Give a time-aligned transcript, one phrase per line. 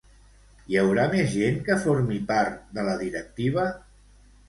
[0.71, 3.71] Hi haurà més gent que formi part de la directiva?